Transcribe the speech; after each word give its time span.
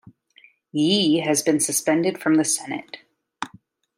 Yee 0.71 1.19
has 1.19 1.43
been 1.43 1.59
suspended 1.59 2.19
from 2.19 2.33
the 2.37 2.43
senate. 2.43 2.97